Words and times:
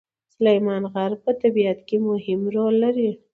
سلیمان 0.33 0.83
غر 0.93 1.11
په 1.23 1.31
طبیعت 1.41 1.79
کې 1.87 1.97
مهم 2.09 2.41
رول 2.55 2.73
لري. 2.83 3.11